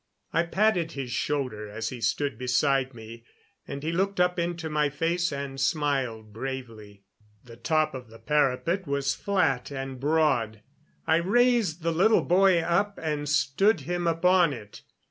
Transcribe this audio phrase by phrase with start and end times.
[0.33, 3.23] I patted his shoulder as he stood beside me,
[3.67, 7.03] and he looked up into my face and smiled bravely.
[7.43, 10.63] The top of the parapet was flat and broad.
[11.05, 14.81] I raised the little boy up and stood him upon it.